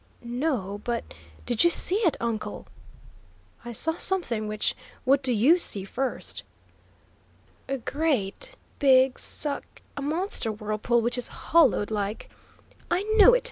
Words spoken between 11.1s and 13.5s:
is hollowed like" "I knew it!